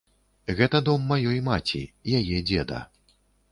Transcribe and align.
Гэта 0.59 0.81
дом 0.87 1.03
маёй 1.11 1.37
маці, 1.49 1.83
яе 2.21 2.43
дзеда. 2.51 2.83